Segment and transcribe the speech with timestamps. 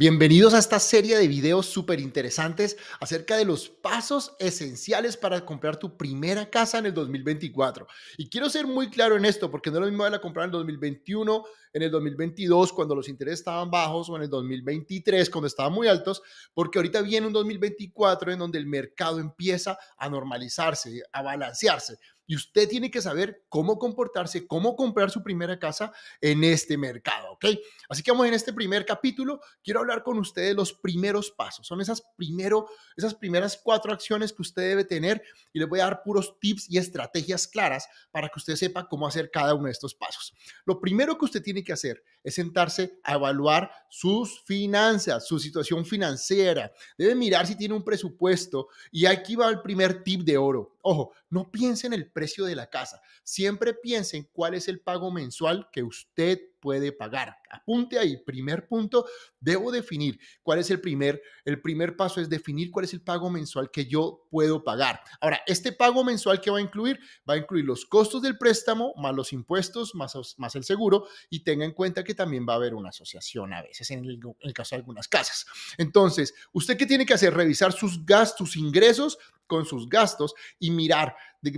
[0.00, 5.76] Bienvenidos a esta serie de videos súper interesantes acerca de los pasos esenciales para comprar
[5.76, 7.84] tu primera casa en el 2024.
[8.16, 10.50] Y quiero ser muy claro en esto, porque no es lo mismo a comprar en
[10.50, 15.48] el 2021, en el 2022, cuando los intereses estaban bajos, o en el 2023, cuando
[15.48, 16.22] estaban muy altos,
[16.54, 21.98] porque ahorita viene un 2024 en donde el mercado empieza a normalizarse, a balancearse.
[22.28, 27.32] Y usted tiene que saber cómo comportarse, cómo comprar su primera casa en este mercado,
[27.32, 27.46] ¿ok?
[27.88, 29.40] Así que vamos en este primer capítulo.
[29.64, 31.66] Quiero hablar con ustedes de los primeros pasos.
[31.66, 35.22] Son esas, primero, esas primeras cuatro acciones que usted debe tener
[35.54, 39.06] y les voy a dar puros tips y estrategias claras para que usted sepa cómo
[39.06, 40.34] hacer cada uno de estos pasos.
[40.66, 46.72] Lo primero que usted tiene que hacer sentarse a evaluar sus finanzas, su situación financiera.
[46.96, 50.76] Debe mirar si tiene un presupuesto y aquí va el primer tip de oro.
[50.82, 54.80] Ojo, no piense en el precio de la casa, siempre piense en cuál es el
[54.80, 57.38] pago mensual que usted puede pagar.
[57.50, 59.06] Apunte ahí, primer punto,
[59.40, 63.30] debo definir cuál es el primer, el primer paso es definir cuál es el pago
[63.30, 65.00] mensual que yo puedo pagar.
[65.20, 68.92] Ahora, este pago mensual que va a incluir, va a incluir los costos del préstamo,
[68.96, 72.56] más los impuestos, más, más el seguro, y tenga en cuenta que también va a
[72.56, 74.18] haber una asociación a veces en el,
[74.52, 75.46] caso de algunas casas.
[75.76, 77.34] Entonces, ¿usted qué tiene que hacer?
[77.34, 81.16] Revisar sus gastos, sus ingresos con sus gastos y mirar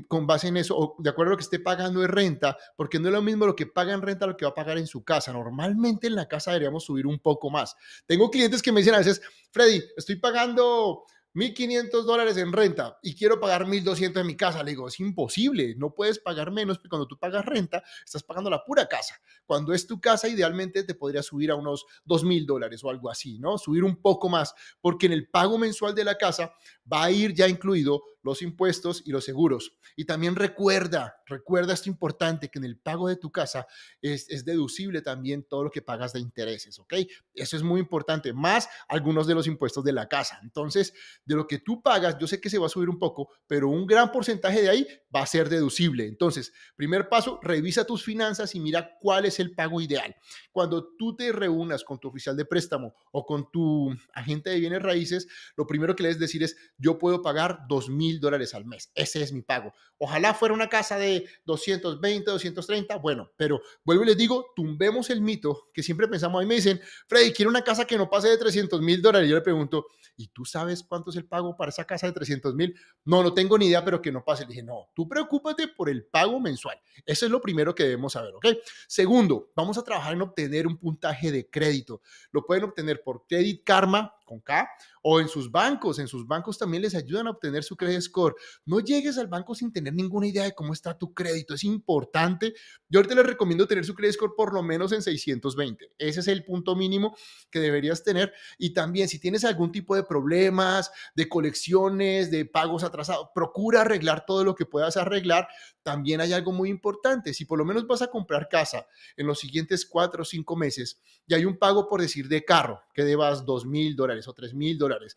[0.08, 2.98] con base en eso, o de acuerdo a lo que esté pagando de renta, porque
[2.98, 4.86] no es lo mismo lo que paga en renta lo que va a pagar en
[4.86, 5.32] su casa.
[5.32, 7.76] Normalmente en la casa deberíamos subir un poco más.
[8.06, 13.14] Tengo clientes que me dicen a veces, Freddy, estoy pagando 1.500 dólares en renta y
[13.14, 14.62] quiero pagar 1.200 en mi casa.
[14.62, 18.50] Le digo, es imposible, no puedes pagar menos, porque cuando tú pagas renta, estás pagando
[18.50, 19.20] la pura casa.
[19.46, 23.38] Cuando es tu casa, idealmente te podría subir a unos 2.000 dólares o algo así,
[23.38, 23.58] ¿no?
[23.58, 26.52] Subir un poco más, porque en el pago mensual de la casa
[26.90, 29.74] va a ir ya incluido los impuestos y los seguros.
[29.96, 33.66] Y también recuerda, recuerda esto importante, que en el pago de tu casa
[34.02, 36.94] es, es, deducible también todo lo que pagas de intereses, ¿ok?
[37.34, 40.38] Eso es muy importante, más algunos de los impuestos de la casa.
[40.42, 40.92] Entonces,
[41.24, 43.68] de lo que tú pagas, yo sé que se va a subir un poco, pero
[43.68, 46.06] un gran porcentaje de ahí va a ser deducible.
[46.06, 50.14] Entonces, primer paso, revisa tus finanzas y mira cuál es el pago ideal.
[50.52, 54.82] Cuando tú te reúnas con tu oficial de préstamo o con tu agente de bienes
[54.82, 58.64] raíces, lo primero que le debes decir es, yo puedo pagar dos mil dólares al
[58.64, 58.90] mes.
[58.94, 59.72] Ese es mi pago.
[59.98, 65.20] Ojalá fuera una casa de 220, 230, bueno, pero vuelvo y les digo, tumbemos el
[65.20, 68.38] mito que siempre pensamos, ahí me dicen, Freddy, quiero una casa que no pase de
[68.38, 69.28] 300 mil dólares.
[69.28, 72.54] Yo le pregunto, ¿y tú sabes cuánto es el pago para esa casa de 300
[72.54, 72.74] mil?
[73.04, 74.42] No, no tengo ni idea, pero que no pase.
[74.42, 76.78] Le dije, no, tú preocúpate por el pago mensual.
[77.06, 78.46] Eso es lo primero que debemos saber, ¿ok?
[78.88, 82.02] Segundo, vamos a trabajar en obtener un puntaje de crédito.
[82.32, 84.70] Lo pueden obtener por Credit Karma, con K,
[85.02, 85.98] o en sus bancos.
[85.98, 88.36] En sus bancos también les ayudan a obtener su credit score.
[88.64, 91.54] No llegues al banco sin tener ninguna idea de cómo está tu crédito.
[91.54, 92.54] Es importante.
[92.88, 95.94] Yo ahorita les recomiendo tener su credit score por lo menos en 620.
[95.98, 97.16] Ese es el punto mínimo
[97.50, 98.32] que deberías tener.
[98.56, 104.24] Y también si tienes algún tipo de problemas, de colecciones, de pagos atrasados, procura arreglar
[104.26, 105.48] todo lo que puedas arreglar.
[105.82, 107.34] También hay algo muy importante.
[107.34, 108.86] Si por lo menos vas a comprar casa
[109.16, 112.80] en los siguientes cuatro o cinco meses y hay un pago por decir de carro
[112.94, 115.16] que debas dos mil dólares o tres mil dólares,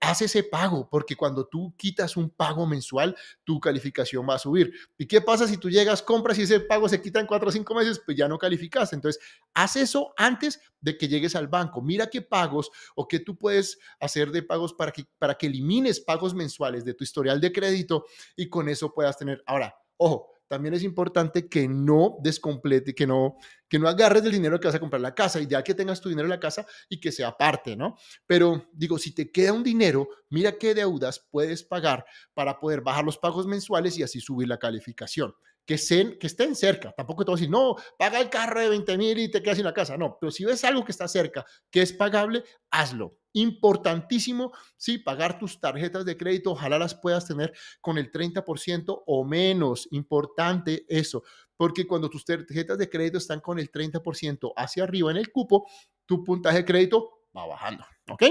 [0.00, 4.72] Haz ese pago, porque cuando tú quitas un pago mensual, tu calificación va a subir.
[4.96, 7.52] ¿Y qué pasa si tú llegas, compras y ese pago se quita en cuatro o
[7.52, 8.00] cinco meses?
[8.04, 8.94] Pues ya no calificaste.
[8.94, 9.20] Entonces,
[9.54, 11.82] haz eso antes de que llegues al banco.
[11.82, 15.98] Mira qué pagos o qué tú puedes hacer de pagos para que, para que elimines
[15.98, 18.04] pagos mensuales de tu historial de crédito
[18.36, 19.42] y con eso puedas tener.
[19.46, 23.36] Ahora, ojo, también es importante que no descomplete, que no,
[23.68, 26.08] que no agarres del dinero que vas a comprar la casa, ideal que tengas tu
[26.08, 27.96] dinero en la casa y que sea aparte, ¿no?
[28.26, 32.04] Pero digo, si te queda un dinero, mira qué deudas puedes pagar
[32.34, 35.34] para poder bajar los pagos mensuales y así subir la calificación
[35.68, 35.76] que,
[36.18, 36.92] que estén cerca.
[36.96, 39.58] Tampoco te voy a decir, no, paga el carro de 20 mil y te quedas
[39.58, 39.98] sin la casa.
[39.98, 43.18] No, pero si ves algo que está cerca, que es pagable, hazlo.
[43.34, 49.24] Importantísimo, sí, pagar tus tarjetas de crédito, ojalá las puedas tener con el 30% o
[49.24, 49.88] menos.
[49.90, 51.22] Importante eso,
[51.56, 55.66] porque cuando tus tarjetas de crédito están con el 30% hacia arriba en el cupo,
[56.06, 57.84] tu puntaje de crédito va bajando.
[58.10, 58.22] ¿Ok?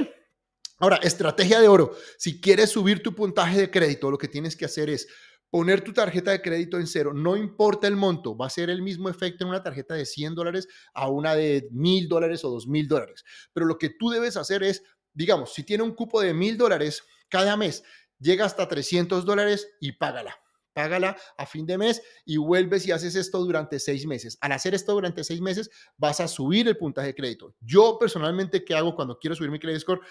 [0.80, 1.96] Ahora, estrategia de oro.
[2.18, 5.08] Si quieres subir tu puntaje de crédito, lo que tienes que hacer es
[5.50, 8.82] poner tu tarjeta de crédito en cero, no importa el monto, va a ser el
[8.82, 12.88] mismo efecto en una tarjeta de 100 dólares a una de 1000 dólares o 2000
[12.88, 13.24] dólares.
[13.54, 14.84] Pero lo que tú debes hacer es,
[15.14, 17.84] digamos, si tiene un cupo de 1000 dólares cada mes,
[18.20, 20.38] llega hasta 300 dólares y págala.
[20.74, 24.38] Págala a fin de mes y vuelves y haces esto durante seis meses.
[24.42, 27.56] Al hacer esto durante seis meses, vas a subir el puntaje de crédito.
[27.62, 30.02] Yo personalmente, ¿qué hago cuando quiero subir mi credit score?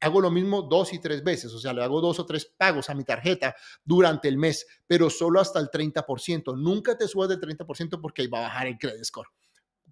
[0.00, 2.90] Hago lo mismo dos y tres veces, o sea, le hago dos o tres pagos
[2.90, 3.54] a mi tarjeta
[3.84, 6.56] durante el mes, pero solo hasta el 30%.
[6.56, 9.28] Nunca te subas del 30% porque ahí va a bajar el credit score.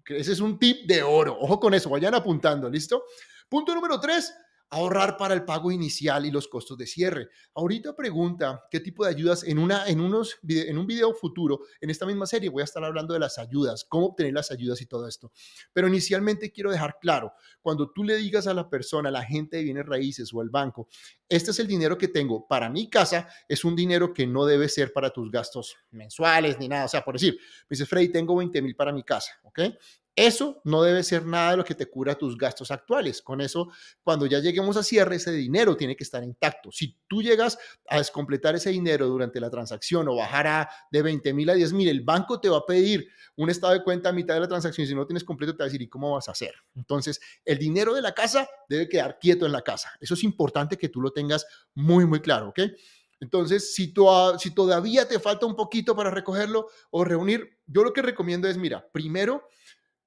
[0.05, 1.37] Ese es un tip de oro.
[1.39, 3.03] Ojo con eso, vayan apuntando, ¿listo?
[3.49, 4.33] Punto número tres,
[4.69, 7.29] ahorrar para el pago inicial y los costos de cierre.
[7.53, 11.89] Ahorita pregunta qué tipo de ayudas en, una, en, unos, en un video futuro, en
[11.89, 14.85] esta misma serie voy a estar hablando de las ayudas, cómo obtener las ayudas y
[14.85, 15.31] todo esto.
[15.73, 19.57] Pero inicialmente quiero dejar claro, cuando tú le digas a la persona, a la gente
[19.57, 20.87] de bienes raíces o al banco,
[21.29, 24.69] este es el dinero que tengo para mi casa, es un dinero que no debe
[24.69, 26.85] ser para tus gastos mensuales ni nada.
[26.85, 29.59] O sea, por decir, me dice Freddy, tengo 20 mil para mi casa, ¿ok?
[30.15, 33.21] Eso no debe ser nada de lo que te cura tus gastos actuales.
[33.21, 33.69] Con eso,
[34.01, 36.71] cuando ya lleguemos a cierre, ese dinero tiene que estar intacto.
[36.71, 37.57] Si tú llegas
[37.89, 41.89] a descompletar ese dinero durante la transacción o bajar de 20 mil a 10 mil,
[41.89, 44.87] el banco te va a pedir un estado de cuenta a mitad de la transacción
[44.87, 46.53] si no tienes completo te va a decir, ¿y cómo vas a hacer?
[46.75, 49.91] Entonces, el dinero de la casa debe quedar quieto en la casa.
[49.99, 52.59] Eso es importante que tú lo tengas muy, muy claro, ¿ok?
[53.19, 53.93] Entonces, si,
[54.39, 58.57] si todavía te falta un poquito para recogerlo o reunir, yo lo que recomiendo es,
[58.57, 59.47] mira, primero,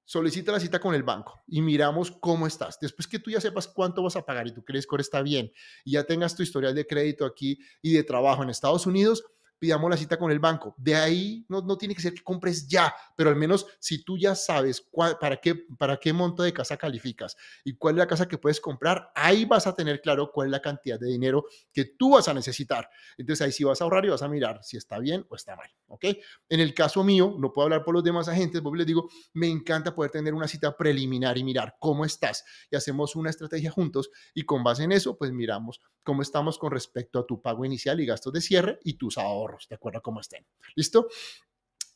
[0.09, 2.79] solicita la cita con el banco y miramos cómo estás.
[2.79, 5.51] Después que tú ya sepas cuánto vas a pagar y tu credit score está bien
[5.85, 9.23] y ya tengas tu historial de crédito aquí y de trabajo en Estados Unidos,
[9.59, 10.73] pidamos la cita con el banco.
[10.79, 14.17] De ahí no, no tiene que ser que compres ya, pero al menos si tú
[14.17, 14.83] ya sabes
[15.21, 18.59] para, qué, para qué monto de casa calificas y cuál es la casa que puedes
[18.59, 22.27] comprar, ahí vas a tener claro cuál es la cantidad de dinero que tú vas
[22.27, 22.89] a necesitar.
[23.15, 25.55] Entonces ahí sí vas a ahorrar y vas a mirar si está bien o está
[25.55, 25.69] mal.
[25.89, 26.05] ¿Ok?
[26.49, 29.47] En el caso mío, no puedo hablar por los demás agentes, porque les digo, me
[29.47, 34.09] encanta poder tener una cita preliminar y mirar cómo estás y hacemos una estrategia juntos
[34.33, 37.99] y con base en eso, pues miramos cómo estamos con respecto a tu pago inicial
[37.99, 40.45] y gastos de cierre y tus ahorros, de acuerdo cómo estén.
[40.75, 41.07] ¿Listo?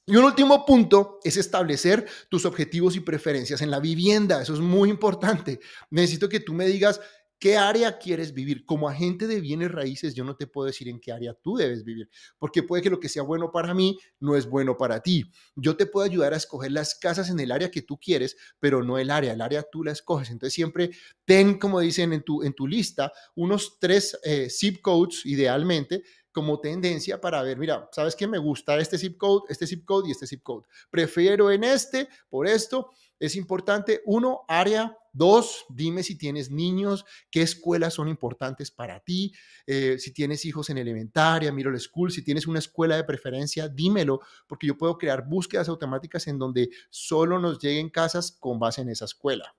[0.06, 4.42] Y un último punto es establecer tus objetivos y preferencias en la vivienda.
[4.42, 5.62] Eso es muy importante.
[5.92, 7.00] Necesito que tú me digas
[7.44, 8.64] qué área quieres vivir.
[8.64, 11.84] Como agente de bienes raíces, yo no te puedo decir en qué área tú debes
[11.84, 12.10] vivir,
[12.40, 15.26] porque puede que lo que sea bueno para mí no es bueno para ti.
[15.54, 18.82] Yo te puedo ayudar a escoger las casas en el área que tú quieres, pero
[18.82, 19.34] no el área.
[19.34, 20.30] El área tú la escoges.
[20.30, 20.92] Entonces siempre
[21.26, 26.02] ten, como dicen en tu, en tu lista, unos tres eh, zip codes idealmente
[26.32, 28.26] como tendencia para ver, mira, ¿sabes qué?
[28.26, 30.66] Me gusta este zip code, este zip code y este zip code.
[30.90, 32.90] Prefiero en este por esto.
[33.20, 34.98] Es importante, uno, área.
[35.16, 39.32] Dos, dime si tienes niños, qué escuelas son importantes para ti,
[39.68, 44.22] eh, si tienes hijos en elementaria, middle school, si tienes una escuela de preferencia, dímelo,
[44.48, 48.90] porque yo puedo crear búsquedas automáticas en donde solo nos lleguen casas con base en
[48.90, 49.56] esa escuela.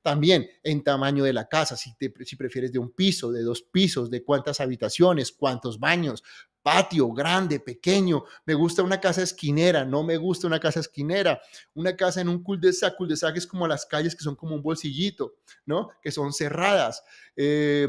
[0.00, 4.10] También en tamaño de la casa, si, si prefieres de un piso, de dos pisos,
[4.10, 6.22] de cuántas habitaciones, cuántos baños,
[6.64, 8.24] patio grande, pequeño.
[8.46, 11.40] Me gusta una casa esquinera, no me gusta una casa esquinera.
[11.74, 15.34] Una casa en un cul-de-sac, cul-de-sac es como las calles que son como un bolsillito,
[15.66, 15.90] ¿no?
[16.00, 17.04] Que son cerradas.
[17.36, 17.86] Eh,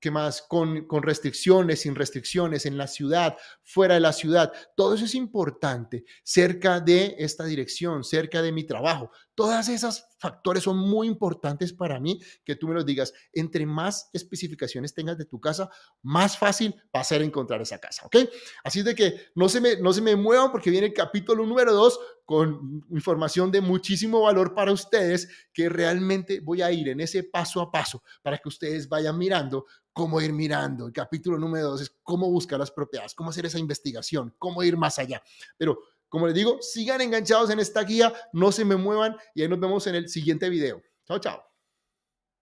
[0.00, 0.42] ¿Qué más?
[0.42, 4.52] Con, con, restricciones, sin restricciones, en la ciudad, fuera de la ciudad.
[4.76, 9.10] Todo eso es importante, cerca de esta dirección, cerca de mi trabajo.
[9.34, 13.12] Todas esas factores son muy importantes para mí que tú me los digas.
[13.32, 15.70] Entre más especificaciones tengas de tu casa,
[16.02, 18.16] más fácil va a ser encontrar esa casa, ¿ok?
[18.64, 21.72] Así de que no se me, no se me muevan porque viene el capítulo número
[21.72, 27.22] dos con información de muchísimo valor para ustedes que realmente voy a ir en ese
[27.22, 30.86] paso a paso para que ustedes vayan mirando cómo ir mirando.
[30.86, 34.76] El capítulo número dos es cómo buscar las propiedades, cómo hacer esa investigación, cómo ir
[34.76, 35.22] más allá.
[35.56, 39.48] Pero como les digo, sigan enganchados en esta guía, no se me muevan y ahí
[39.48, 40.82] nos vemos en el siguiente video.
[41.06, 41.45] Chao, chao.